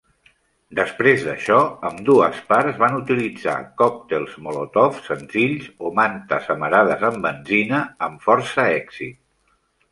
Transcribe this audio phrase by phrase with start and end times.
[0.77, 1.57] Després d'això,
[1.89, 9.25] ambdues parts van utilitzar còctels Molotov senzills o mantes amarades amb benzina amb força èxit.